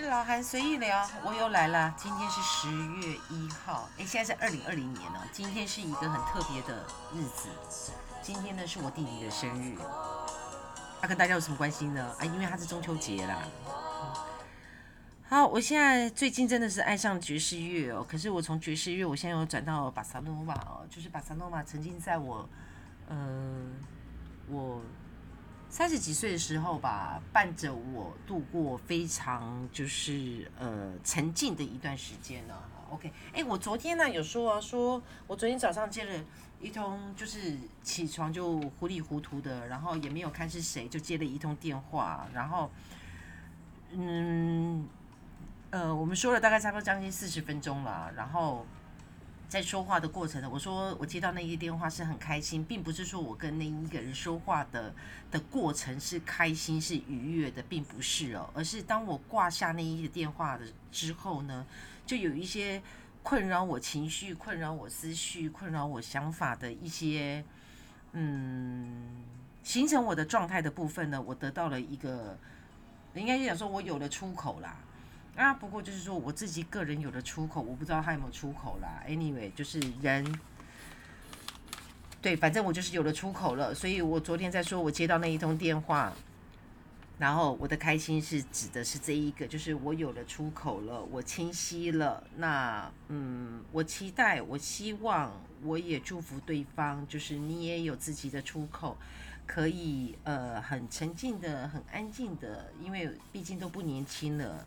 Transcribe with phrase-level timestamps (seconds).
[0.00, 1.94] 老韩随意聊，我又来了。
[1.96, 5.26] 今天是十月一号，哎，现在是二零二零年了。
[5.32, 6.84] 今天是一个很特别的
[7.14, 7.48] 日子，
[8.22, 9.76] 今天呢是我弟弟的生日。
[11.00, 12.14] 他跟大家有什么关系呢？
[12.18, 13.42] 啊，因为他是中秋节啦。
[15.28, 18.06] 好，我现在最近真的是爱上爵士乐哦。
[18.08, 22.48] 可是我从爵士乐，我现在又转到巴萨诺瓦哦，就是巴萨诺瓦曾经在我，
[23.08, 23.74] 嗯，
[24.48, 24.80] 我。
[25.76, 32.54] 三十几岁的时候吧，伴着我度过非常就是呃沉静的一段时间呢。
[32.88, 36.24] OK，哎，我昨天呢有说啊，说我昨天早上接了
[36.62, 42.70] 一通，就是起床就糊里糊涂的，然后也没有看是谁，就接了一通电话，然后
[43.90, 44.88] 嗯
[45.68, 48.64] 呃，我们说了大概差不多将近四十分钟了，然后。
[49.48, 54.92] 在说话的过程呢，我说我接到那一个电话是很开心，并不是说我跟那一个人说话的
[55.30, 61.64] 的过程是开心是愉悦的，并不是哦，而是当我挂下那一个电话的之后呢，
[62.04, 62.82] 就有一些
[63.22, 67.44] 困扰我情绪、困扰我思绪、困扰我想法的一些，
[68.12, 69.22] 嗯，
[69.62, 72.36] 形成我的状态的部分呢，我得到了一个，
[73.14, 74.76] 应该讲说我有了出口啦。
[75.36, 79.02] 啊，不过就是说我自己个人有的出口，我不知道他有没有出口啦。
[79.06, 80.40] Anyway，就是人，
[82.22, 83.74] 对，反正我就是有了出口了。
[83.74, 86.10] 所以我昨天在说，我接到那一通电话，
[87.18, 92.24] 然后我的开心是指的是这一个，就是我有了出口了，我清晰了。
[92.36, 95.30] 那嗯，我期待，我希望，
[95.62, 98.96] 我也祝福对方，就是你也有自己的出口，
[99.46, 104.66] 可以呃很沉静的、很安静的，因为毕竟都不年轻了。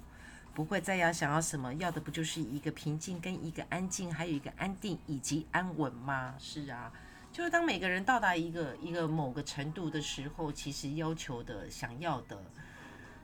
[0.53, 6.35] 不会再要想要什么，要的不就是一个平静跟一个安静，还有一个安定以及安稳吗？
[6.37, 6.91] 是啊，
[7.31, 12.37] 就是当每个人到达一个一个某个程度的时候，其实要求的、想要的、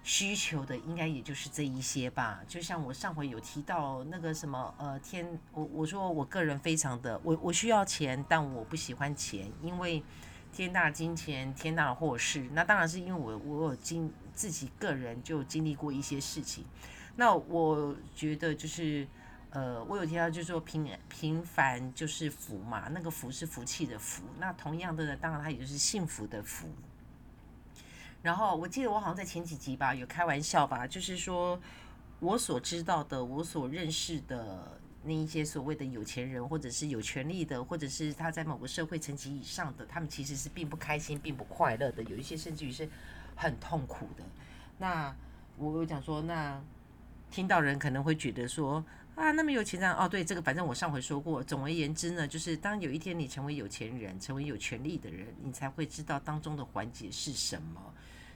[0.04, 2.42] 需求的，应该也就是这一些吧。
[2.48, 10.02] 就像我上回有提到那个什么，呃，天，我我说我个人非常的，我我需要钱，但我不喜欢钱，因为
[10.54, 12.48] 天大金钱，天大祸事。
[12.54, 16.64] 那当然是因为我我有经自己个人就经历过一些事情。
[17.18, 19.08] 那我觉得就是，
[19.52, 24.22] 呃，我有提到就是说平平凡就是福嘛，那个福是福气的福。
[24.38, 26.68] 那同样的，当然它也就是幸福的福。
[28.22, 31.58] 然后我记得我好像在前几集吧有开玩笑吧，就是说
[32.20, 42.90] 我所知道的，我所认识的那一些所谓的有钱人，或者是有权利的，或者是他在某个社会层级以上的，他们其实是并不开心、并不快乐的，有一些甚至于是
[43.38, 44.24] 很痛苦的。
[44.80, 45.16] 那
[45.58, 46.62] 我有讲说那。
[47.32, 48.84] 听到人可能会觉得说
[49.16, 51.42] 啊，那么有钱人哦，对这个，反正我上回说过。
[51.42, 57.82] 总而言之呢，就是当有一天你成为有钱人，成为有权利的人，你才会知道当中的环节是什么。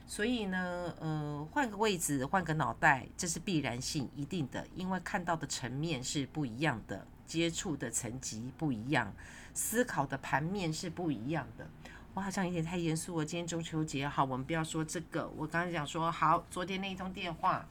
[0.06, 9.12] 所以呢，呃，换个位置，换个脑袋，这是必然性，一定的，因为看到的层面是不一样的，接触的层级不一样，
[9.52, 11.68] 思考的盘面是不一样的。
[12.14, 13.24] 我好像有点太严肃了。
[13.24, 15.28] 今天中秋节，好，我们不要说这个。
[15.36, 17.68] 我刚才讲说，好，昨天那一通电话。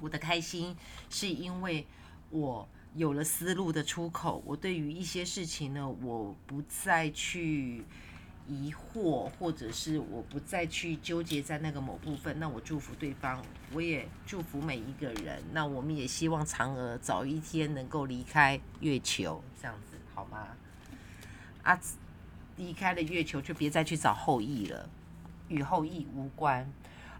[0.00, 0.76] 我的开心
[1.08, 1.86] 是因为
[2.30, 7.84] 我有了思路的出口，我对于一些事情呢，我不再去
[8.46, 12.38] 疑惑，或者是我不再去纠结在那个某部分。
[12.38, 15.42] 那我祝福对方，我也祝福每一个人。
[15.52, 20.48] 那我们也希望嫦娥早一天能够离开月球，这样子好吗？
[21.62, 21.80] 啊，
[22.56, 24.88] 离开了月球就别再去找后羿了，
[25.48, 26.70] 与后羿无关。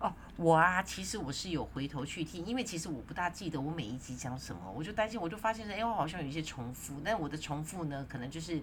[0.04, 8.60] 哦，我啊，其实我是有回头去听，因为其实我不大记得我每一集讲什么，我就担心，我就发现说，哎，我好像有一些重复，但我的重复呢，可能就是，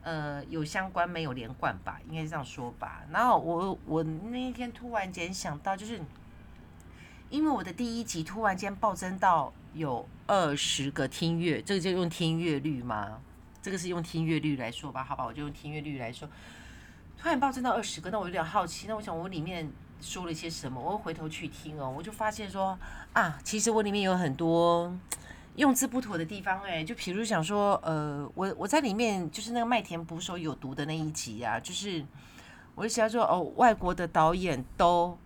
[0.00, 3.02] 呃，有相关没有连贯吧，应该是这样说吧。
[3.10, 6.00] 然后我我那一天突然间想到，就是
[7.28, 13.20] 因为我的第一集突然间暴增到有二十个听阅，这个就用听阅率吗？
[13.60, 15.04] 这个是用听阅率来说吧？
[15.04, 16.26] 好吧，我就用听阅率来说，
[17.18, 19.70] 突然暴增到二十个，那我有点好奇，那我想我里面。
[20.00, 20.80] 说了些什么？
[20.80, 22.78] 我回头去听哦，我就发现说
[23.12, 24.92] 啊，其实我里面有很多
[25.56, 32.04] 用字不妥的地方哎，就比如想说，呃，我我在里面就是那个麦田捕手有毒的那一集啊，就是
[32.74, 35.18] 我就想说哦，外国的导演都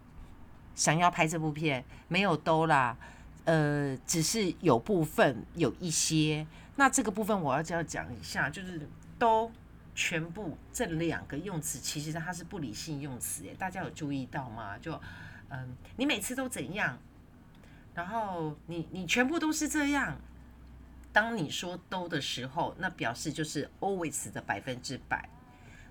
[0.75, 2.97] 想要拍这部片，没有都啦，
[3.45, 6.47] 呃，只是有部分有一些，
[6.77, 9.51] 那这个部分我要这样讲一下，就是都。
[9.95, 14.79] 全部这两个用词，其实它是不理性用词，诶，大家有注意到吗？
[14.79, 15.01] 就，
[15.51, 16.99] 嗯，你每次都怎样？
[17.95, 20.19] 然后你你全部都是这样。
[21.13, 25.29] 当你说都的时候，那表示就是 always 的百分之百。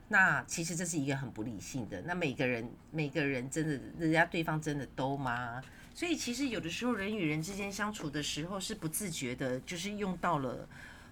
[0.07, 2.01] 那其实这是一个很不理性的。
[2.01, 5.61] 那每个人每个人真的，人家对方真的都吗？
[5.93, 10.67] 所以其实有的时候人与人之间相处的时候是不自觉的，就是用到了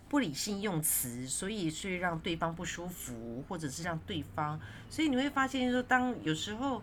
[0.10, 4.60] 不理性用词，所以所以让对方不舒服，或者是让对方，
[4.90, 6.82] 所以你会发现说，当有时候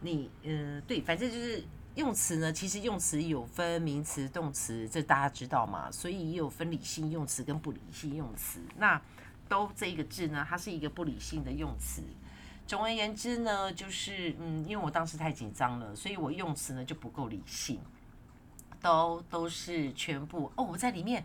[0.00, 1.62] 你嗯对，反正就是
[1.94, 5.88] 用词呢，其实用词有分名词、动词，这大家知道嘛？
[5.92, 8.60] 所以也有分理性用词跟不理性用词。
[8.76, 9.00] 那
[9.48, 12.02] 都这一个字呢，它是一个不理性的用词。
[12.66, 17.78] 总而言之呢，就是嗯，因为我当时太紧张了，所以我用词呢就不够理性，
[18.80, 21.24] 都都是全部哦，我在里面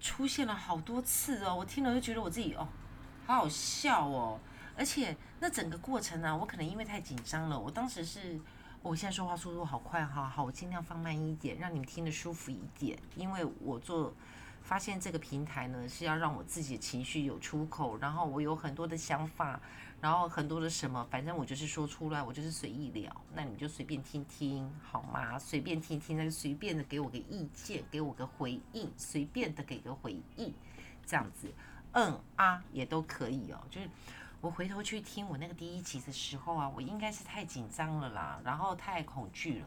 [0.00, 2.66] 出现了好多次哦，我听了就觉得我自己哦，
[3.26, 4.40] 好好笑哦，
[4.76, 8.40] 而且那整个过程呢，我可能因为太紧张了，我当时是，
[8.82, 14.14] 我现在说话速度好快哈，好，我尽量放慢一点，让你们听得舒服一点，因为我做。
[14.62, 19.58] 发现这个平台呢是要让我自己的情绪有出口，然后我有很多的想法，
[20.00, 25.38] 然后很多的什么，反正我就是说出来，我就是随意聊，那你们就随便听听好吗？
[25.38, 30.54] 随便听听，那就随便的给我个意见，给我个回应，随便的给个回应，
[31.04, 31.52] 这样子，
[31.92, 33.60] 嗯啊也都可以哦。
[33.70, 33.88] 就是
[34.40, 39.66] 我回头去听我那个第一集的时候啊，我应该是太紧张了啦，然后太恐惧了。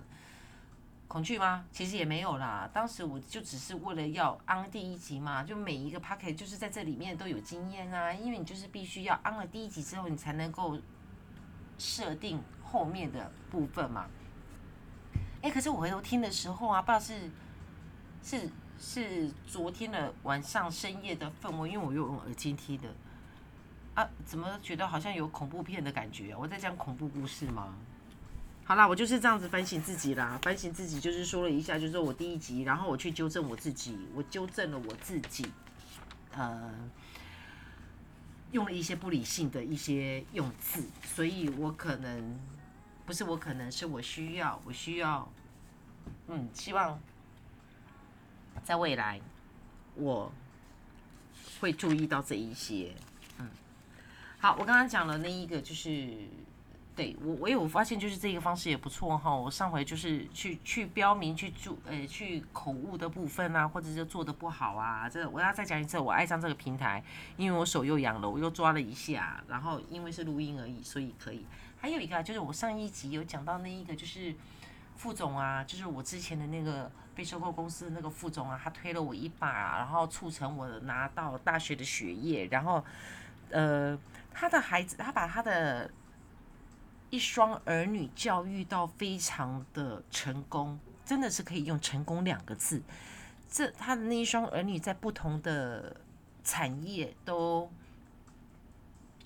[1.08, 1.64] 恐惧吗？
[1.72, 2.68] 其实也没有啦。
[2.74, 8.12] 当时我就只是为了要安第一集嘛，就每一个 p o c k e t 就是在这里面都有经验啊。
[8.12, 10.80] 因为你就是必须要安了第一集之后，你才能够
[11.78, 14.08] 设定后面的部分嘛。
[15.44, 17.30] 哎，可是我回头听的时候啊，不知道是
[18.24, 18.50] 是
[18.80, 22.90] 是昨天的晚上深夜的氛围，因为我又用耳机听的
[23.94, 26.36] 啊，怎么觉得好像有恐怖片的感觉？
[26.36, 27.76] 我在讲恐怖故事吗？
[28.66, 30.40] 好啦，我就是这样子反省自己啦。
[30.42, 35.46] 反省自己就是说了一下，就是我第一集，然后我去纠正我自己，我纠正了我自己，
[36.32, 36.74] 呃，
[38.52, 42.40] 用了一些不理性的一些用字，所以我可能
[43.06, 45.30] 不是我可能是我需要，我需要，
[46.28, 46.98] 嗯，希望
[48.64, 49.20] 在未来
[49.96, 50.32] 我
[51.60, 52.96] 会注意到这一些，
[53.40, 53.50] 嗯，
[54.40, 56.30] 好，我刚刚讲了那一个就是。
[56.96, 59.36] 对我，我有发现，就是这个方式也不错哈。
[59.36, 65.10] 我上回就是去去标明去注，呃，去口误的部分啊，或者是做的不好啊。
[65.10, 67.04] 这我要再讲一次，我爱上这个平台，
[67.36, 71.44] 因为我手又痒了，我又抓了一下，然后因为是录音而已，所以可以。
[71.80, 74.32] 还有一个就是我上一集有讲到那一个，就是
[74.96, 82.86] 副总啊，就是我之前的那个被收购公司的那个副总啊，他推了我一把，然后促成我拿到大学的学业，然后
[83.50, 83.98] 呃，
[84.32, 85.90] 他的孩子，他把他的。
[87.14, 92.82] 一双儿女教育到非常的成功，真的是可以用“成功”两个字。
[93.48, 95.96] 这他的那一双儿女在不同的
[96.44, 97.70] 产业都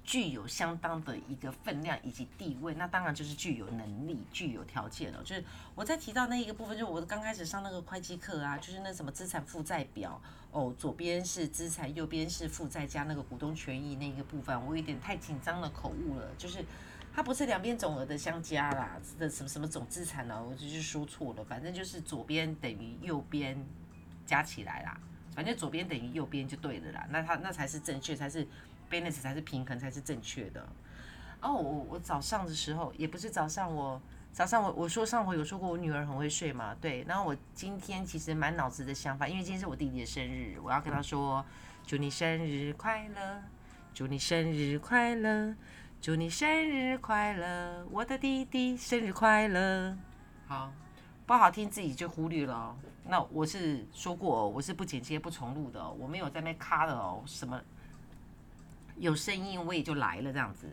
[0.04, 5.24] 具有相当的一个分量以及地位，那当然就是具有能力、具有条件了。
[5.24, 5.42] 就是
[5.74, 16.66] 我在提到那一个部分，就我刚开始上那个会计课啊，就是那什么资产负债表哦，左边是资产，右边是负债加那个股东权益那个部分，我有点太紧张了，口误了，就是。
[17.18, 20.40] 它不是两边总额的相加啦，的什么什么总资产呢？
[20.40, 23.58] 我就是说错了，反正就是左边等于右边
[24.24, 24.96] 加起来啦，
[25.34, 27.08] 反正左边等于右边就对了啦。
[27.10, 28.48] 那它那才是正确，才是
[28.88, 30.64] balance 才是平衡才是正确的。
[31.42, 34.00] 哦，我我早上的时候也不是早上，我
[34.32, 37.04] 早上我我说上回有说过我女儿很会睡嘛，对。
[37.08, 41.44] 然后我今天其实满脑子的想法，因为今天是我弟弟的生日，我要跟他说
[41.84, 43.42] 祝你生日快乐，
[43.92, 45.56] 祝你生日快乐。
[46.00, 49.98] 祝你生日快乐，我的弟弟生日快乐。
[50.48, 50.72] 好，
[51.26, 52.78] 不好听自己就忽略了。
[53.04, 57.22] 那我是说过，我是不剪接不重录的，我没有在那卡的哦。
[57.26, 57.60] 什么
[58.96, 60.70] 有声音我也就来了这样子。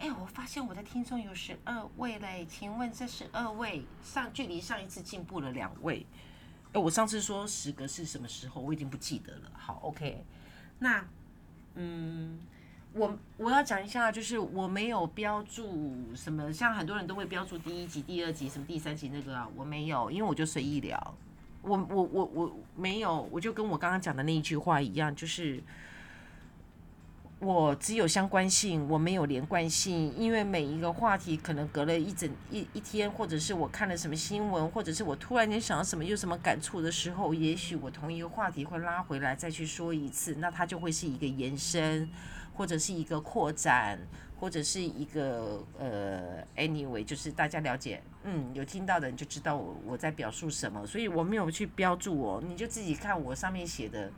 [0.00, 6.04] 哎，我发现我的听众有十二位嘞，请问这十二位上距离上一次进步了两位。
[6.74, 8.60] 哎，我上次说十个是什么时候？
[8.60, 9.50] 我已经不记得了。
[9.54, 10.22] 好，OK，
[10.78, 11.02] 那
[11.76, 12.38] 嗯。
[12.96, 21.14] 我我要讲一下，就是我没有标注什么，像很多人都会标注第一集、第二集、什么第三集那个啊，我没有，因为我就随意聊。
[21.60, 25.62] 我我我我没有，我就跟我刚刚讲的那一句话一样，就是
[27.38, 42.08] 我只有相关性，我没有连贯性，因为每一个话题可能隔了一整一一天，或者是我看了什么新闻，或者是我突然间想到什么有什么感触的时候，也许我同一个话题会拉回来再去说一次，那它就会是一个延伸。
[42.56, 43.98] 或者是一个扩展，
[44.40, 54.10] 或者是一个呃，anyway，就是大家了解，嗯，有听到的人就知道我我在表述什么，所以我没有去标注哦，你就自己看我上面写的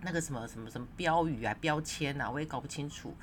[0.00, 3.14] 那个什么什么什么标语啊、标签啊，我也搞不清楚。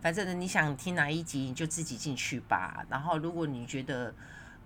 [0.00, 2.86] 反正，你想听哪一集，你就自己进去吧。
[2.88, 4.14] 然后，如果你觉得，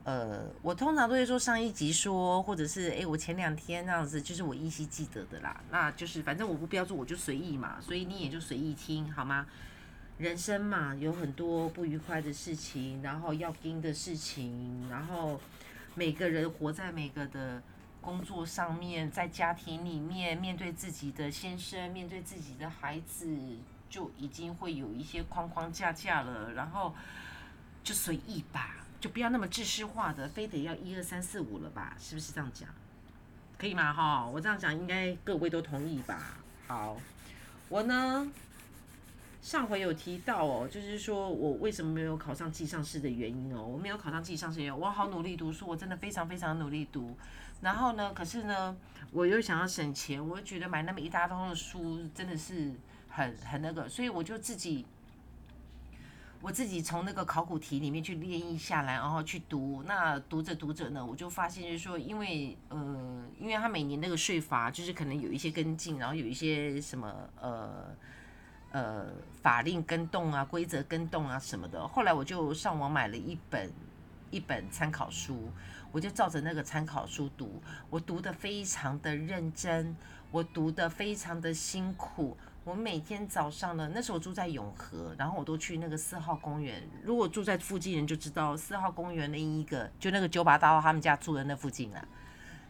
[0.04, 5.60] 呃，我通常都会说上一集说，或者是诶，我前两天那样子，就是我依稀记得的啦。
[5.70, 9.46] 那就是反正我不标注，我就随意嘛，所以你也就随意听好吗？
[10.18, 15.40] 人生嘛，有很多不愉快的事情，然后要盯的事情，然后
[15.94, 17.62] 每个人活在每个的。
[18.02, 23.28] 工作上面，在家庭里面，面对自己的先生，面对自己的孩子，
[23.88, 26.52] 就已经会有一些框框架架了。
[26.52, 26.92] 然后
[27.84, 31.96] 就随意吧，就不要那么知识化的，非得要一二三四五了吧？
[31.98, 32.68] 是不是这样讲？
[33.58, 33.92] 可以吗？
[33.92, 36.38] 哈，我这样讲应该各位都同意吧？
[36.68, 36.96] 好，
[37.68, 38.30] 我呢
[39.42, 47.16] 上回有提到哦，就是说我为什么没有考上技上市的原因哦，我没有考上技上士原因，我好努力读书，我真的非常非常努力读。
[47.60, 48.12] 然后呢？
[48.14, 48.76] 可是呢，
[49.10, 52.72] 我又想要省钱，我又觉得买那么一大通的书真的是
[53.08, 54.86] 很很那个，所以我就自己，
[56.42, 59.84] 我自己从那个考古题里面去练译下来，然后去读。
[59.86, 67.96] 那读着读着呢，我就发现就是说，因为呃，因为他每年那个税法就是可能有一些跟进，然后有一些什么呃
[68.72, 69.06] 呃
[69.40, 71.86] 法令跟动啊、规则跟动啊什么的。
[71.86, 73.72] 后来我就上网买了一本
[74.32, 75.48] 一本参考书。
[75.92, 79.94] 我就照着那个参考书读，我读的非常的认真，
[80.30, 82.34] 我读的非常的辛苦。
[82.64, 86.80] 我每天早上呢，那时候住在永和，然后我都去那个四号公园。
[87.02, 92.06] 如果住在附近人就知道，四号公园那一个，就那个九把刀他们家住的那附近啊，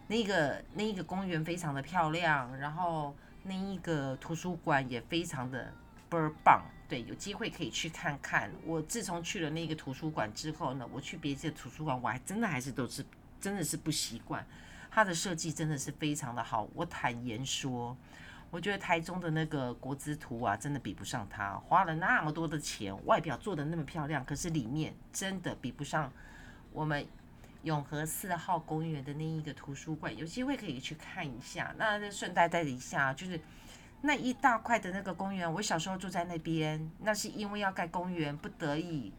[0.09, 5.71] 那个那一个公园非常的漂亮，然后那一个图书馆也非常的
[6.09, 6.63] 倍儿棒。
[6.89, 8.51] 对，有机会可以去看看。
[8.65, 13.05] 我自从去了那个图书馆之后呢，我去别的图书馆，我还真的还是都是
[13.39, 14.47] 真的是不习惯。
[14.91, 16.67] 它的设计真的是非常的好。
[16.75, 17.97] 我坦言说，
[18.53, 21.55] 我觉得台中的那个国资图啊，真的比不上它。
[21.57, 26.13] 花了那么多的钱，外表做的那么漂亮，可是里面真的比不上
[26.71, 27.05] 我们
[27.63, 30.15] 永和四号公园的那一个图书馆。
[30.15, 31.75] 有机会可以去看一下。
[31.79, 33.41] 那顺带带一下，就是。
[34.05, 39.13] 那一大块的那个公园，我小时候住在那边，那是因为要盖公园，不得已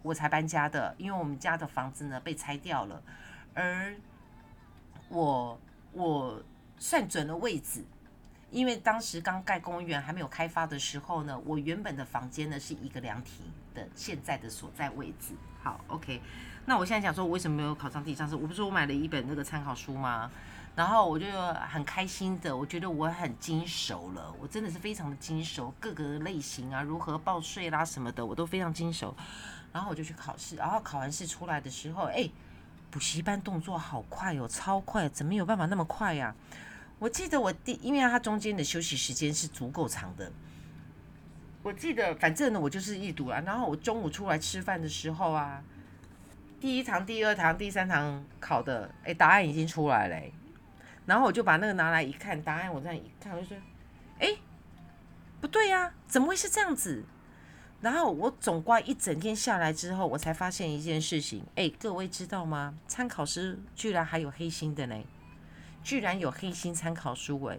[0.00, 0.94] 我才搬家的。
[0.96, 3.02] 因为我们家的房子呢被拆掉了，
[3.52, 3.94] 而
[5.10, 5.60] 我
[5.92, 6.42] 我
[6.78, 7.84] 算准了位置，
[8.50, 15.34] 因为当时刚盖公园还没有开发的时候呢，我原本的房间呢是一个凉亭的现在的所在位置。
[15.62, 16.20] 好，OK，
[16.66, 18.34] 那我现在讲说我为什么没有考上地上士？
[18.34, 20.30] 我不是我买了一本那个参考书吗？
[20.76, 21.26] 然后我就
[21.68, 29.14] 很开心的，我觉得我很精熟了，我真的是非常的精熟，各个类型啊，如何报税啦什么的，我都非常精熟。
[29.72, 32.28] 然后我就去考试，然后考完试出来的时候，哎，
[32.90, 36.34] 补习班动作好快哦，超快，怎么有办法那么快呀？
[37.00, 40.30] 我记得我第，因为它中间的休息时间是足够长的。
[41.62, 45.64] 我记得，反正呢，我就是一读啊，然后我中午出来吃饭的时候啊，
[46.60, 50.30] 第一堂、第二堂、第三堂考的，哎，答案已经出来嘞。
[51.06, 53.56] 然后我就把那个拿来一看，答案我这样一看，我就说
[54.20, 54.36] ：“哎，
[55.40, 57.02] 不对呀，怎么会是这样子？”
[57.80, 62.74] 然后我总挂一整天下来之后，我才发现一件事情：哎，各位知道吗？
[62.86, 65.02] 参考师居然还有黑心的呢！
[65.82, 67.58] 居然有黑心参考书哎！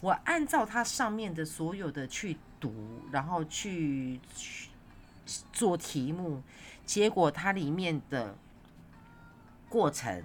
[0.00, 4.20] 我按照它上面的所有的去读，然后去
[5.52, 6.42] 做题目，
[6.84, 8.36] 结果它里面的
[9.68, 10.22] 过程。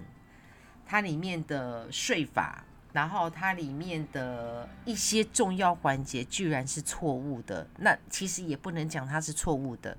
[0.88, 2.62] 它里面的税法，
[2.92, 9.98] 然后它里面的一些重要环节居然是错误的，那其实也不能讲它是错误的。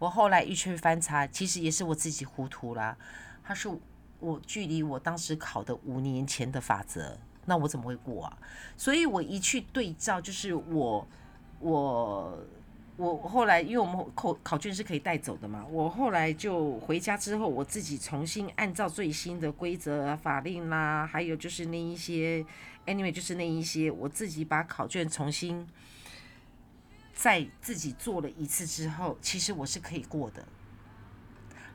[0.00, 2.96] 我后来一去翻查，其实也是我自己糊涂啦。
[3.44, 3.68] 它是
[4.20, 8.38] 我距离我当时考的五年前的法则，那我怎么会过啊？
[8.76, 11.08] 所以我一去对照，就是我
[11.58, 12.38] 我。
[12.96, 22.44] 我后来，因为我们考考卷是可以带走的嘛，我后来就回家之后，我自己重新按照最新的规则啊、法令啦，还有就是那一些
[22.84, 25.66] ，anyway，就是那一些，我自己把考卷重新
[27.14, 30.44] 再自己做了一次之后，其实我是可以过的。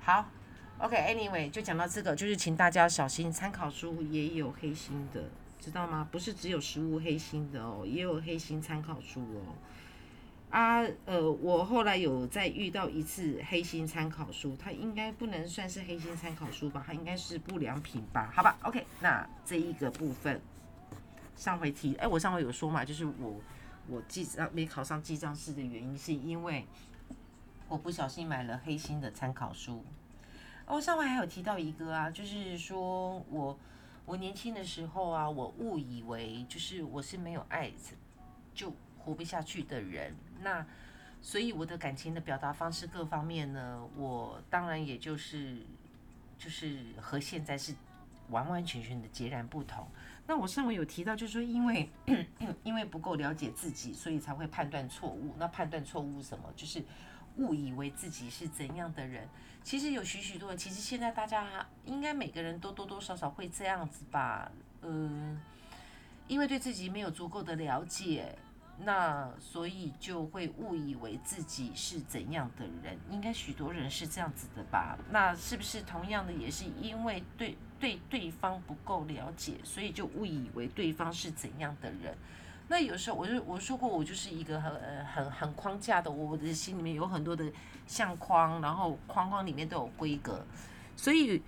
[0.02, 0.30] 好
[0.80, 5.24] ，OK，anyway，就讲到这个，就是请大家小心，参考书也有黑心的，
[5.60, 6.08] 知道吗？
[6.12, 9.56] 不是只有实物黑心的哦，也有黑心参考书哦。
[10.52, 18.32] 啊，呃，我后来有再遇到一次黑心参考书，它应该不能算是黑心参考书吧，它应该是不良品吧？
[18.34, 20.40] 好吧，OK，那这一个部分，
[21.36, 23.42] 上回提，哎，我上回有说嘛，就是我
[23.88, 26.66] 我记账没考上记账师的原因，是因为
[27.68, 29.84] 我不小心买了黑心的参考书。
[30.68, 33.58] 哦，上回还有提到一个啊，就是说我
[34.06, 37.72] 我年轻的时候啊，我误以为就是我是没有爱
[38.54, 40.16] 就活不下去的人。
[40.42, 40.66] 那
[41.22, 45.58] 所以我的感情的表达方式各方面呢，我当然也就是
[46.38, 47.74] 就是和现在是
[48.30, 49.88] 完完全全的截然不同。
[50.28, 51.88] 那我上回有提到，就是说因为
[52.64, 55.36] 因为不够了解自己，所以才会判断错误。
[55.38, 56.52] 那判断错误什么？
[56.56, 56.84] 就是
[57.38, 59.28] 误以为自己是怎样的人。
[59.64, 64.52] 其实有许许多，其实现在大家应该每个人都多多少少会这样子吧。
[64.82, 65.40] 嗯，
[66.28, 68.38] 因为对自己没有足够的了解。
[68.78, 74.98] 那所以就会误以为自己是怎样的人，应该许多人是这样子的吧？
[75.10, 82.18] 那是不是同样的也是因为对对对方不够了解，所以就误以为对方是怎样的人？
[82.68, 87.46] 那有时候我就我说过，我就是一个很很很框架的，我的心里面有很多的
[87.88, 90.46] 相框，然后框框里面都有规格，
[90.96, 91.42] 所以。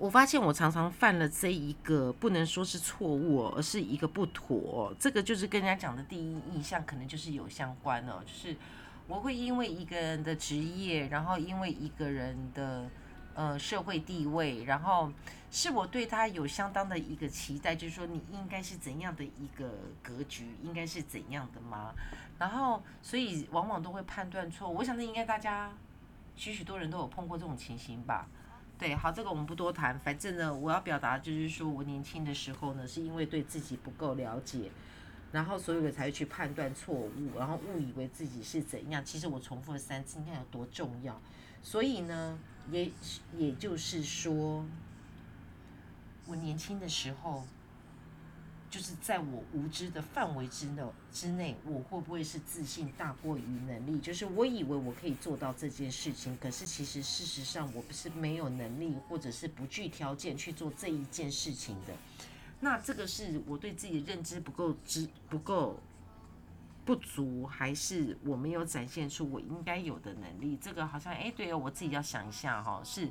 [0.00, 4.94] 我发现我常常犯了这一个不能说是错误，而是一个不妥。
[4.96, 8.22] 这个就是跟人家讲的第一印象，可能就是有相关哦。
[8.24, 8.56] 就是
[9.08, 12.88] 我会因为一个人的职业，然后因为一个人的
[13.38, 15.12] 呃社会地位，然后
[15.48, 19.70] 是我对他有相当的一个期待，就是说你应该是怎样的一个
[20.02, 21.94] 格局，应该是怎样的吗？
[22.36, 24.74] 然后所以往往都会判断错误。
[24.74, 25.72] 我想这应该大家
[26.34, 28.26] 许许多人都有碰过这种情形吧。
[28.76, 29.96] 对，好，这个我们不多谈。
[30.00, 34.72] 反正呢，我要表达就是说，我年轻的时候呢，是因为对自己不够了解，
[35.30, 39.04] 然后所有的才去判断错误，然后误以为自己是怎样。
[39.04, 41.20] 其实我重复了三次，你看有多重要。
[41.60, 42.38] 所以呢，
[42.70, 42.90] 也
[43.36, 44.64] 也就是说，
[46.26, 47.44] 我年轻的时候。
[48.70, 53.98] 就是在我无知的范围之内之内，我会不会是自信大过于能力？
[53.98, 61.94] 就是我以为我可以做到这件事情，可是其实事实上我不是没有能力，或者是不具条件去做这一件事情的。
[62.60, 65.80] 那这个是我对自己的认知不够知不够
[66.88, 70.56] 不足，还是我没有展现出我应该有的能力？
[70.56, 73.10] 这个好像哎，对哦，我自己要想一下哈，是。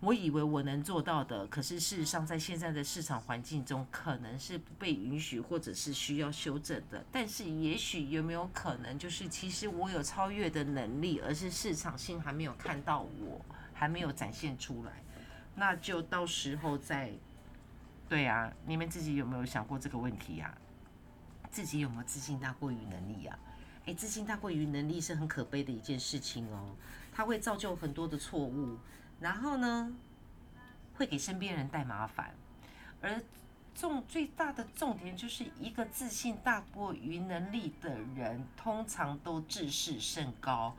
[0.00, 7.04] 我以为我能做到的，可是事实上，在现在的市场环境中，可能是不被允许，或者是需要修正的。
[7.12, 14.92] 但是，也许有没有可能，就是其实我有超越的能力，而是市场性还没有看到我，还没有展现出来。
[15.56, 17.12] 那就到时候再，
[18.08, 20.56] 对啊，你们自己有没有想过这个问题呀？
[21.50, 23.38] 自己有没有自信大过于能力啊？
[23.86, 26.76] 诶，自信大过于能力是很可悲的一件事情哦，
[27.12, 28.78] 它会造就很多的错误。
[29.18, 29.92] 然后呢，
[30.94, 32.34] 会给身边人带麻烦，
[33.02, 33.20] 而
[33.74, 40.74] 重最大的重点就是一个自信大过于能力的人，通常都自视甚高，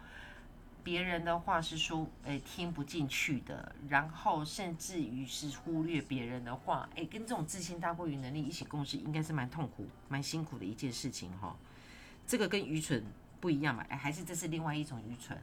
[0.83, 11.55] 别人的话是说，诶听不进去的，然后甚至于是忽略别人的话，诶，跟这种自信大过于能力一起共事，应该是蛮痛苦、蛮辛苦的一件事情哈。
[12.25, 13.03] 这个跟愚蠢
[13.39, 13.83] 不一样嘛？
[13.89, 15.37] 诶，还是这是另外一种愚蠢？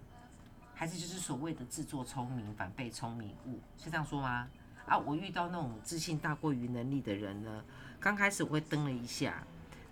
[0.74, 4.48] 还是就是所谓的自作聪明反被聪明误，是这样说吗？
[4.87, 7.64] 啊，我遇到那种自信大过于能力的人呢，
[8.01, 9.44] 刚开始我会蹬了一下，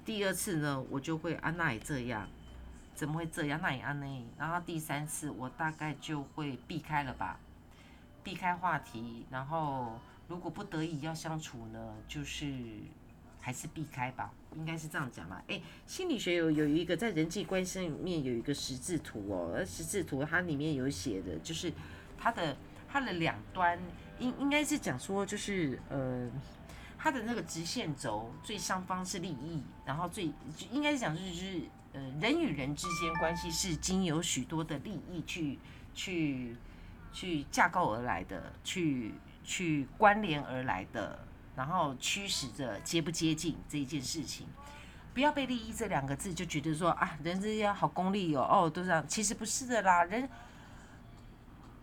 [0.04, 2.28] 第二次呢，我就会啊那也这样，
[2.96, 3.60] 怎么会这样？
[3.62, 4.26] 那也安呢？
[4.36, 7.38] 然后第三次我大概就会避开了吧，
[8.24, 12.56] 避开话题，然后如果不得已要相处呢，就是。
[13.38, 15.40] 还是避开吧，应该是这样讲吧。
[15.46, 21.72] 哎，心理学有有一个在人际关系里面有一个十字图哦，而十字图它里面有写的，就是
[22.18, 22.56] 它的
[22.88, 23.78] 它的两端
[24.18, 26.28] 应应该是讲说，就是呃，
[26.98, 30.32] 它的那个直线轴最上方是利益，然后最
[30.72, 31.60] 应该是讲就是
[31.96, 35.58] 呃，人与人之间关系是经有许多的利益去
[35.94, 36.54] 去
[37.10, 41.18] 去架构而来的，去去关联而来的。
[41.56, 44.46] 然后驱使着接不接近这一件事情，
[45.14, 50.28] 不要被利益这两个字就觉得说啊，人之间好功利哦，哦，都这样，其实不是的啦，人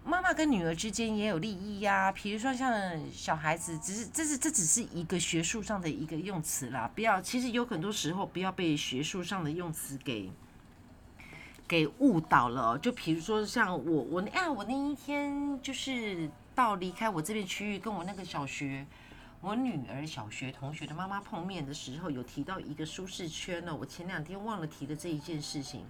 [0.06, 2.12] 妈妈跟女儿之间也有利益呀。
[2.12, 2.72] 比如说像
[3.12, 10.32] 小孩子，只是这是这只是一个学术上的一个用词啦，不要，其实有很多时候不要被学术上的用词给
[11.68, 12.78] 给误导了。
[12.78, 18.86] 就比如说像我我啊，我那一天就是到离开我这边区域，跟我那个小学。
[19.42, 23.76] 我女儿小学同学的妈妈碰面的时候，有提到一个舒适圈呢。
[23.76, 25.86] 我前两天忘了提的这一件事情，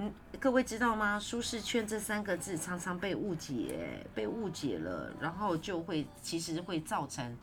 [0.00, 1.18] 嗯，各位知道吗？
[1.18, 7.36] 舒适圈这三个字常常被误解，被误解了，然后就会其实会造成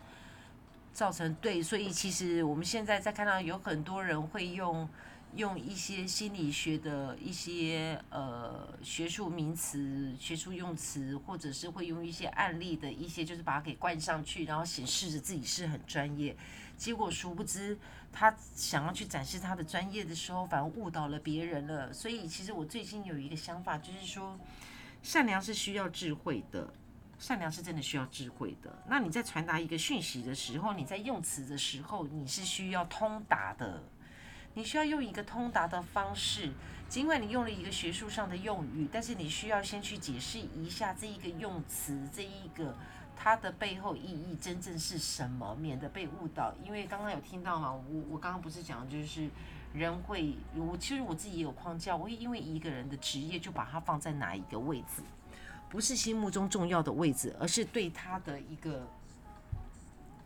[0.94, 4.88] 造成对，所以其实我们现在在看到有很多人会用
[5.36, 16.34] 用一些心理学的一些呃学术名词、学术用词，或者是会用一些案例的一些，就是把它给灌上去，然后显示着自己是很专业。
[16.78, 17.78] 结果殊不知，
[18.16, 21.92] 他想要去展示他的专业的时候，反而误导了别人了。
[21.92, 24.40] 所以，其实我最近有一个想法，就是说，
[25.04, 26.74] 善良是需要智慧的，
[27.20, 28.74] 善良是真的需要智慧的。
[28.88, 33.84] 那你在传达一个讯息的时候，你在用词的时候，你是需要通达的。
[34.54, 36.50] 你需要用一个通达的方式，
[36.88, 42.74] 尽管你用了一个学术上的用语，但是你需要先去解释一下这一个用词，这一个
[43.16, 46.54] 它的背后意义真正是什么，免得被误导。
[46.64, 49.30] 因为刚刚有听到嘛，我我刚刚不是讲，就是
[49.74, 55.02] 人会，我其实我自己也有框架，我会因为一个人的职业就把它放在哪一个位置，
[55.70, 58.88] 不是心目中重要的位置，而是对他的一个，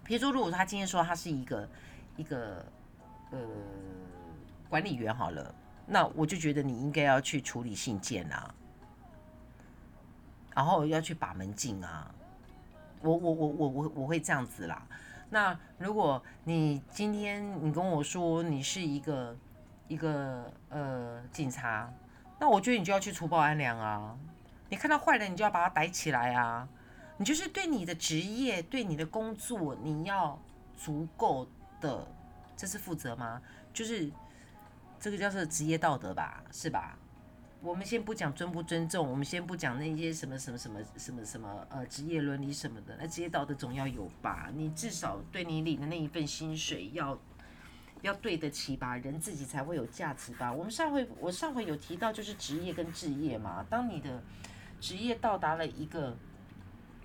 [0.04, 1.70] 比如说，如果他今天说他是一个
[2.18, 2.66] 一个
[3.32, 3.40] 呃。
[4.70, 5.56] 管理员好了，
[5.88, 8.54] 那我就觉得你应该要去处理信件啊，
[10.54, 12.14] 然后要去把门禁啊，
[13.02, 14.82] 我我我我我我会这样子啦。
[15.30, 19.36] 那如果你今天你跟我说你是一个
[19.88, 21.92] 一个呃警察，
[22.40, 24.18] 那我觉得你就要去除暴安良啊。
[24.70, 26.68] 你看到坏人，你就要把他逮起来啊。
[27.18, 30.40] 你就是对你的职业、对你的工作，你要
[30.78, 31.48] 足够
[31.82, 32.08] 的，
[32.56, 33.42] 这是负责吗？
[33.74, 34.12] 就是。
[35.02, 37.00] 这个叫做职业道德吧，是吧？
[37.62, 44.50] 我们先不讲尊不尊重，我们先不讲那些什么什么什么什么什么呃职业伦理什么的，那职业道德总要有吧？
[44.56, 47.20] 你至少对你领的那一份薪水要
[48.02, 48.96] 要对得起吧？
[48.96, 50.54] 人自己才会有价值吧？
[50.54, 54.24] 我们上回我上回有提到就是职业跟置业嘛，当你的
[54.80, 56.16] 职业到达了一个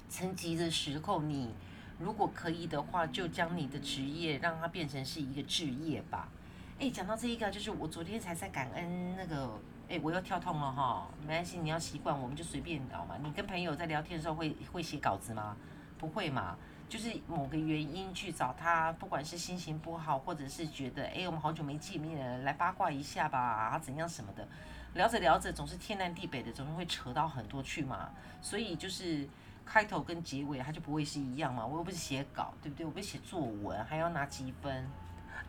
[0.09, 1.51] 层级的时候，你
[1.99, 6.29] 如果可以的话，就将你的职业让它变成是一个置业吧。
[6.79, 13.17] 哎，讲到这一个，就是我昨天才在感恩那个，哎，我又跳痛了哈，没关系，你要习惯，我们就随便聊嘛。
[13.23, 15.57] 你跟朋友在聊天的时候会会写稿子吗？
[15.99, 16.57] 不会嘛，
[16.89, 24.47] 就是某个原因去找他，不管是心情不好，或者是觉得，哎，我们好久没见面了，来八卦一下吧，啊，怎样什么的，
[24.95, 28.11] 聊着聊着总是天南地北的，总是会扯到很多去嘛。
[28.41, 29.29] 所以就是
[29.65, 31.65] 开头跟结尾，它就不会是一样嘛。
[31.65, 32.85] 我又不是写稿，对不对？
[32.85, 34.87] 我不写作文，还要拿积分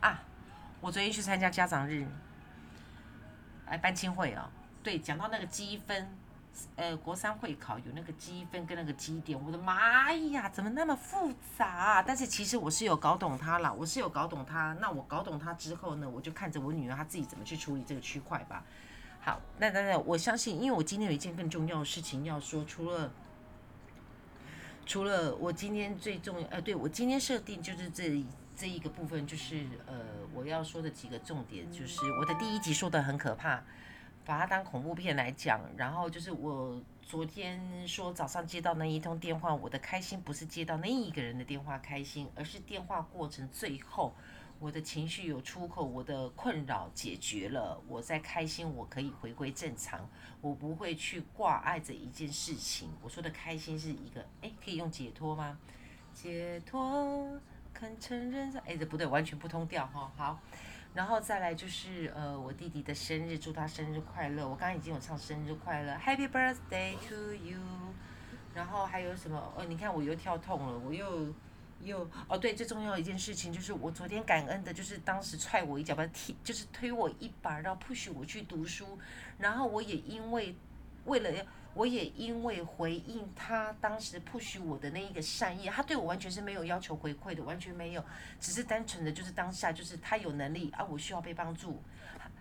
[0.00, 0.22] 啊。
[0.80, 2.06] 我昨天去参加家长日，
[3.66, 4.48] 哎，班青会哦，
[4.82, 6.08] 对，讲到那个积分，
[6.76, 12.00] 呃，国三会考有那个积分跟那个基点，我的妈呀，怎么那么复杂？
[12.00, 14.72] 但是其实我是有搞懂它了，我是有搞懂它。
[14.80, 18.64] 那我搞懂它之后呢，我就看着我女儿她自己怎么去处理这个区块吧。
[19.20, 23.10] 好，那那那，我相信，因为我今天有一件更重要的事情要说，除了
[24.86, 28.24] 除了我今天最重要，呃，对我今天设定就是这。
[28.56, 29.94] 这一个部分就是呃，
[30.34, 33.62] 我要说的几个重点，就是我的第一集说的很可怕，
[34.24, 35.60] 把它当恐怖片来讲。
[35.76, 44.14] 然后就是我昨天说早上接到那一通电话，我的开心不是接到那一个人的电话开心，而是电话过程最后
[44.58, 50.08] 我的情绪有出口，我的困扰解决了，我在开心，我可以回归正常，
[50.40, 52.88] 我不会去挂碍着一件事情。
[53.02, 55.58] 我说的开心是一个，哎，可以用解脱吗？
[56.14, 57.38] 解脱。
[57.78, 60.10] 肯承认，哎，这不对，完全不通调哈。
[60.16, 60.40] 好，
[60.94, 64.48] 然后再来就是呃，我弟弟的生日，祝他生日快乐。
[64.48, 67.60] 我刚刚已经有唱生日快乐，Happy Birthday to you。
[68.54, 69.52] 然后还有什么？
[69.54, 71.34] 哦，你看我又跳痛了，我又
[71.82, 78.98] 又哦，对，最重要一件事情就是我昨天感恩的，就是当时踹我一脚，把踢，就是推我一把，然后 push 我去读书。
[79.36, 80.56] 然后我也因为
[81.04, 81.44] 为了要。
[81.76, 88.02] 我也因为回应他当时不许我的那一个善意，他对我完全是没有要求回馈的，完全没有，
[88.40, 91.82] 只是单纯的就是当下就是他有能力啊，我需要被帮助，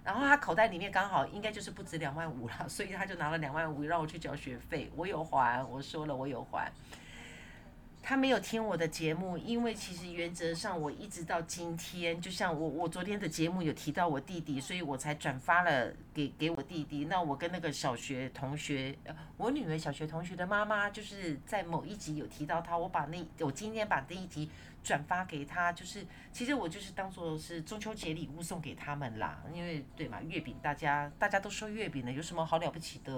[0.05, 6.71] 然后他口袋里面刚好应该就是不止两万五了，所以他就拿了两万五让我去交学费，我有还，我说了我有还。
[8.07, 17.05] 他没有听我的节目，因为其实原则上我一直到今天，就像我我昨天的节目有提到我弟弟，所以我才转发了给给我弟弟。
[17.05, 18.95] 那我跟那个小学同学，
[19.37, 24.47] 我女儿小学同学的妈妈，就是在某一集有提到他，我把那我今天把那一集
[24.83, 33.11] 转发给他，就是其实我就是当做是中秋节礼物送给他们啦，因为对嘛，月饼大家大家都收月饼了，有什么好了不起的？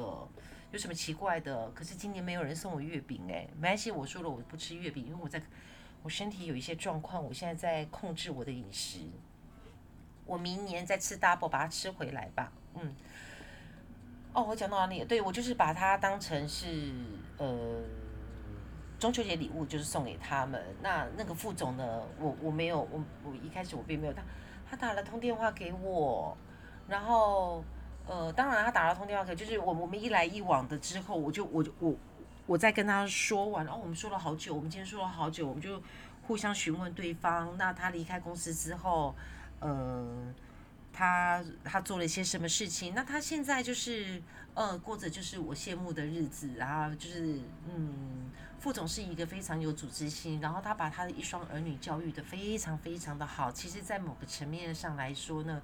[0.72, 1.70] 有什么奇怪的？
[1.72, 5.42] 可是今年没有人送我月饼哎，没关系，我说了我不吃月饼，因为我在
[6.04, 9.00] 我身体有一些状况，我现在在控制我的饮食。
[10.26, 12.52] 我明年再吃 double 把它吃回来吧。
[12.76, 12.94] 嗯。
[14.34, 15.04] 哦，我讲到哪里？
[15.06, 16.94] 对，我就是把它当成是
[17.38, 17.82] 呃
[19.00, 20.62] 中秋节礼物，就是送给他们。
[20.82, 22.04] 那那个副总呢？
[22.20, 24.22] 我我没有，我我一开始我并没有他，
[24.70, 26.38] 他打了通电话给我。
[26.88, 27.64] 然后
[28.08, 31.96] 呃，当然他打了通电话，可就是我我们一来一往的之后，我就我就我
[32.46, 35.82] 我在跟他说完，然后我们说了好久，我们今天说了好久，我们就
[36.28, 37.56] 互相询问对方。
[37.58, 39.14] 那他离开公司之后，
[39.60, 40.34] 呃。
[41.00, 42.96] 他他做了一些什么事情？
[42.96, 44.20] 那他现在就是
[44.56, 47.40] 呃过着就是我羡慕的日子，然后就是
[47.70, 53.52] 嗯，副总是一个非常有组织心，然后他把他的一双儿女教育的非常非常的好。
[53.52, 55.62] 其实，在某个层面上来说呢，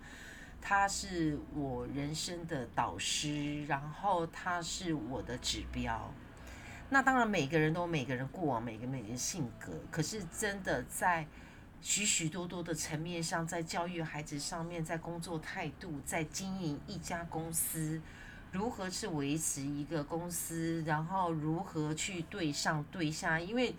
[0.63, 6.09] 他是我人生的导师，然后他是我的指标。
[6.89, 11.27] 那当然，每个人都有每个人过往，每个每个人性格，可是真的在。
[11.85, 18.01] 许许多多的层面上，在教育孩子上面，在工作态度，在经营一家公司，
[18.53, 23.75] 如何去维持一个公司，然后如何去对上对下，因为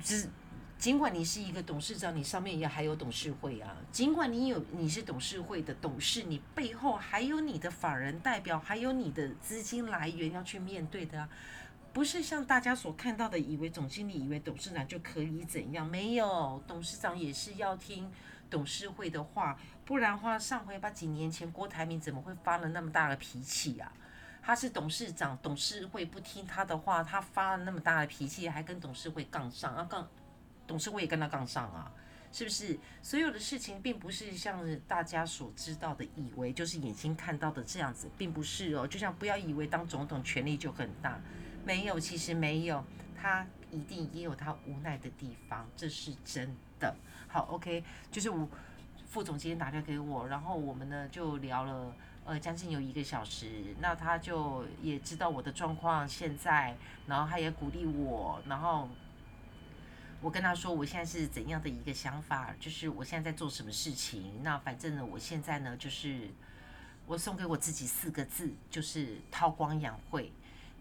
[0.00, 0.30] 只
[0.78, 11.20] 尽管你是一个董事长，你上面也还有董事会啊，尽管你有你是董事会的董事，你背后还有你的法人代表，还有你的资金来源要去面对的。
[11.20, 11.28] 啊
[11.92, 15.86] 不是像大家所看到的，以为总经理、以为董事长就可以怎样？
[15.86, 18.12] 没有，董事长也是要听
[18.50, 23.90] 董事会的话，不然的话，上回把几年前郭台铭怎么会发了那么大的脾气啊？
[24.42, 29.82] 他是董事长，董事会不听他的话，他发了那么大的脾气，还跟董事会杠上啊？
[29.88, 30.06] 杠，
[30.66, 31.90] 董事会也跟他杠上啊？
[32.32, 32.78] 是不是？
[33.02, 38.86] 所有的事情并不是像大家所知道的，以为就是眼睛看到的这样子，并不是哦。
[38.86, 41.18] 就像不要以为当总统权力就很大。
[41.64, 42.84] 没有，其实没有，
[43.16, 46.94] 他一定也有他无奈的地方，这是真的。
[47.26, 48.46] 好，OK，就是我
[49.08, 56.76] 副总今天打电话给我，然后我们呢就聊了呃将近有一个小时，那他就也知道我的状况现在，
[57.06, 58.88] 然后他也鼓励我，然后
[60.20, 66.30] 我跟他说我现在是怎样的一个想法，就是我现在在做什么事情，那反正呢我现在呢就是
[67.06, 70.32] 我送给我自己四个字，就是韬光养晦。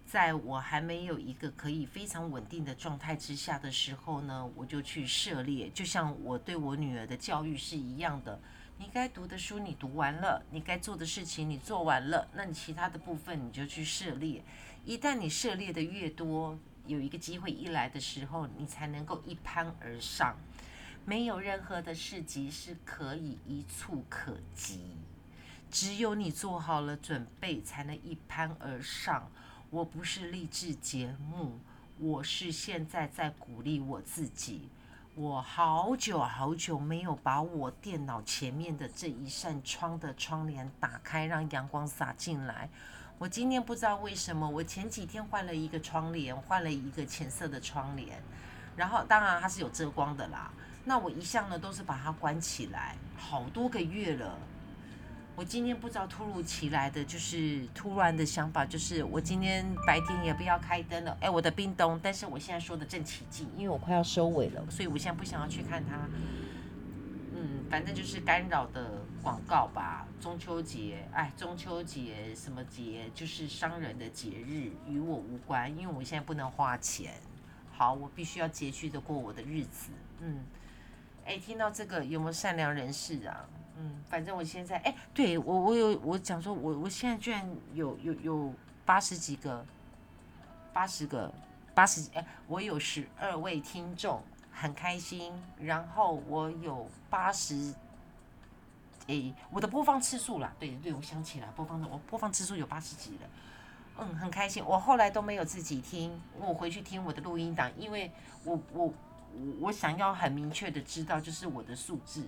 [0.06, 8.40] 在我还没有一个可以非常稳定的状态之下的时候呢，我就去涉猎，就像我对我女儿的教育是一样的。
[8.78, 14.44] 你该读的书你读完了，你该做的事情你做完了，那你其他的部分你就去涉猎。
[14.84, 20.36] 一旦你涉猎的越多，有一个机会一来的时候，你才能够一攀而上。
[21.06, 24.98] 没有任何的事迹是可以一触可及，
[25.70, 29.30] 只有你做好了准备，才能一攀而上。
[29.70, 31.60] 我不是励志节目，
[32.00, 34.70] 我是现在在鼓励我自己。
[35.14, 42.70] 我好久好久没有把我电脑前面的这一扇窗的窗帘打开，让阳光洒进来。
[43.18, 48.22] 我今天不知道为什么，我前几天换了一个窗帘，换了一个浅色的窗帘，
[48.76, 50.52] 然后当然它是有遮光的啦。
[50.84, 54.38] 那我一向呢都是把它关起来，好多个月了。
[55.38, 61.18] 我今天不知道突如其来的，就是突然的想法，就是我今天白天也不要开灯了。
[61.22, 65.96] 哎，我的冰冻，但是我现在说的正起劲，因为我快要收尾了，所以我现在不想要去看它。
[67.34, 70.06] 嗯，反正就是干扰的广告吧。
[70.22, 73.10] 中秋节，哎，中秋节什么节？
[73.16, 77.16] 就是商人的节日，与我无关，因为我现在不能花钱。
[77.72, 79.90] 好，我必须要拮据的过我的日子。
[80.20, 80.44] 嗯，
[81.26, 83.50] 哎，听到这个有没有善良人士啊？
[83.78, 88.54] 嗯，反正我现在，哎，对我，我有我讲说，我我现在居然有有有
[88.86, 89.66] 八十几个，
[90.72, 91.34] 八十个，
[91.74, 95.34] 八十，哎，我有十二位听众，很开心。
[95.60, 97.74] 然后我有八十，
[99.08, 103.30] 哎，我的播放次数啦，对对，我想起来，播放的我播放次数有八十几了，
[104.00, 104.64] 嗯，很开心。
[104.66, 108.12] 我后来都没有自己听，我回去听我的录音档，因为
[108.44, 108.94] 我我
[109.60, 112.26] 我想要很明确的知道，就是我的数字。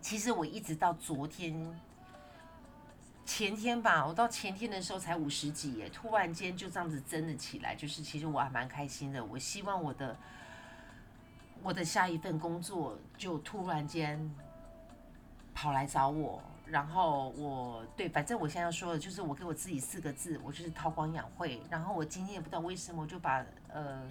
[0.00, 1.78] 其实我一直到昨天、
[3.24, 7.74] 前天吧，我到前天的时候才五十几耶，突然间就这样子增了起来。
[7.74, 9.22] 就是其实我还蛮开心的。
[9.24, 10.16] 我希望我的
[11.62, 14.32] 我的下一份工作就突然间
[15.56, 21.62] 跑来找我，然后我对，反正我现在要说的就是我给我自己四个字，我就是韬光养晦。
[21.70, 24.02] 然后我今天也不知道为什么，我就把呃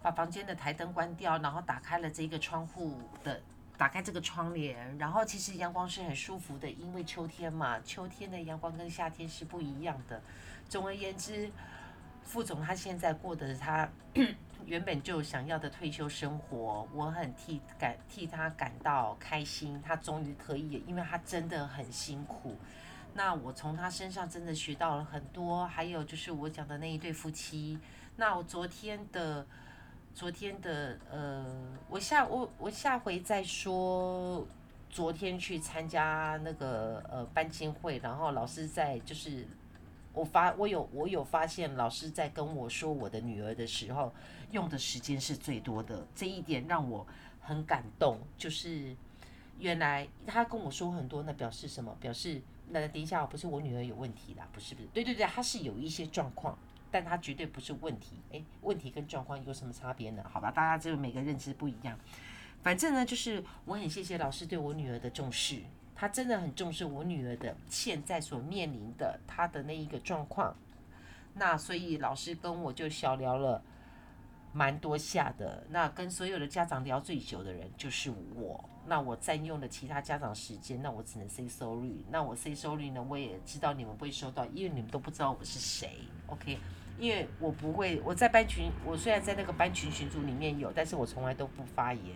[0.00, 3.38] 把房间的台灯关掉，然后打开了这个窗户的。
[3.78, 10.18] 打开这个窗帘，然后其实阳光是很舒服的，因为秋天嘛，秋天的阳光跟夏天是不一样的。
[10.66, 11.50] 总而言之，
[12.22, 13.86] 副总他现在过的他
[14.64, 22.56] 原本就想要的退休生活，我很替感替他感到开心，他终于可以，因为他真的很辛苦。
[23.14, 27.78] 那我从他身上真的学到了很多，还有就是我讲的那一对夫妻。
[28.16, 29.46] 那我昨天的。
[30.14, 31.44] 昨天的呃，
[31.90, 34.48] 我下我我下回再说
[34.88, 39.46] 昨天去参加那个呃班亲会，然后老师在就是
[40.16, 44.10] 我发我有我有发现老师在跟我说我的女儿的时候，
[44.50, 47.06] 用的时间是最多的，这一点让我
[47.38, 48.18] 很感动。
[48.38, 48.96] 就是
[49.58, 51.94] 原来他跟我说很多，那表示什么？
[52.00, 56.58] 表示那等一下不是我女儿有问题啦，不是不是，对对对，她是有一些状况，
[56.90, 58.16] 但她绝对不是问题。
[58.30, 60.24] 诶，问题跟状况有什么差别呢？
[60.32, 61.98] 好吧，大家只有每个认知不一样。
[62.62, 65.60] 反正呢，就是我很谢谢老师对我女儿的重视，
[65.96, 70.54] 他真的很重视我女儿的现在所面临的她的那一个状况。
[71.32, 73.62] 那所以老师跟我就小聊了
[74.52, 75.64] 蛮多下的。
[75.70, 78.62] 那跟所有的家长聊最久的人就是我。
[78.88, 82.04] 那我占用了其他家长时间，那我只能 say sorry。
[82.08, 85.98] 那我 say sorry 呢，我也知道你们不会收到，因为你们都不知道我是谁。
[86.28, 86.56] OK，
[86.96, 92.14] 因为我不会，我在班群，我虽然在那个班群群组里面有，但是我从来都不发言。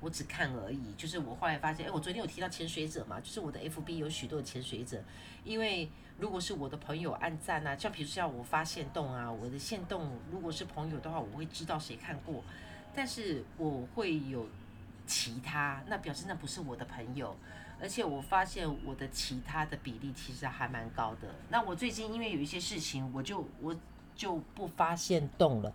[0.00, 5.02] 我只看而已，就是我后来发现，哎，我昨天有提到潜水者嘛，就是我的 FB 有许多潜水者，
[5.44, 12.44] 因为如果是我的朋友按赞啊，像比如像我发现动啊，我的线动如果是朋友的话，我会知道谁看过，
[12.94, 14.46] 但是我会有
[15.06, 17.36] 其他，那表示那不是我的朋友，
[17.80, 21.28] 而且我发现我的其他的比例其实还蛮高的。
[21.48, 23.74] 那我最近因为有一些事情，我就我
[24.14, 25.72] 就不发现动了。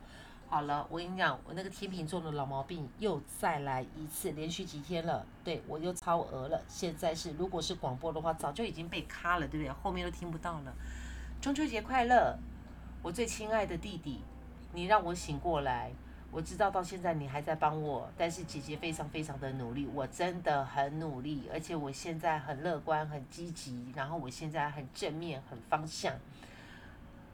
[0.53, 5.25] 好了，我跟你讲，我那个天秤座的老毛病又再来一次，连续几天了。
[5.43, 6.61] 对我又超额了。
[6.67, 9.73] 现在是，如果是广播的话，早就已经被卡了，对不对？
[9.81, 10.71] 后面都听不到了。
[11.41, 12.37] 中秋节快乐，
[13.01, 14.21] 我最亲爱的弟弟，
[14.73, 15.91] 你让我醒过来。
[16.29, 26.13] 我知道到现在你还在帮我，但是姐姐非常非常的努力，我真的很努力，而且我现在很乐观、很积极，然后我现在很正面、很方向。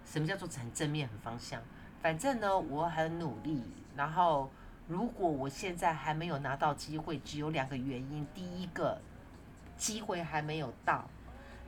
[0.06, 1.62] 什么叫做很正面、很方向？
[2.02, 3.64] 反正呢，我很努力。
[3.96, 4.50] 然后，
[4.88, 9.02] 如果我现在还没有拿到机会，只有两个原因：第一个，
[9.78, 11.10] 机会还没有到；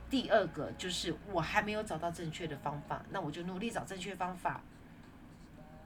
[0.08, 3.04] 第二个就是我还没有找到正确的方法。
[3.10, 4.62] 那我就努力找正确方法。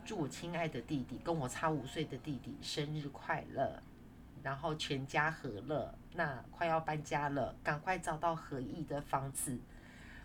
[0.05, 3.83] 祝我亲爱的弟弟，跟我差五岁的弟弟生日快乐，
[4.45, 5.93] 然后全家和乐。
[6.15, 9.59] 那快要搬家了，赶快找到合意的房子。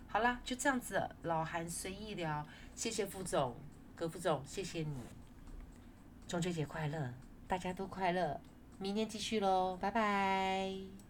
[0.07, 3.55] 好啦，就这样子，老韩随意聊，谢谢副总。
[4.01, 4.95] 何副总，谢谢你，
[6.27, 7.13] 中秋节快乐，
[7.47, 8.41] 大家都快乐，
[8.79, 10.91] 明天继续喽，拜拜。